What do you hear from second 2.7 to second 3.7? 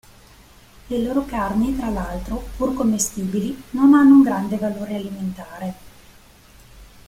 commestibili,